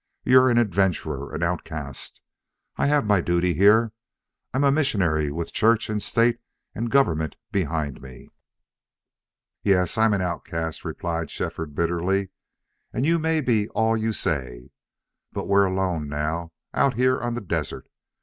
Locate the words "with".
5.31-5.53